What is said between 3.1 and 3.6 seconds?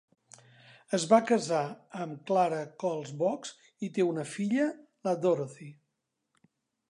Boggs